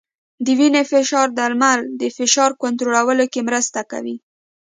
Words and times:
د 0.45 0.47
وینې 0.59 0.83
فشار 0.91 1.27
درمل 1.39 1.79
د 2.01 2.03
فشار 2.17 2.51
کنټرول 2.61 3.19
کې 3.33 3.41
مرسته 3.49 3.79
کوي. 3.91 4.15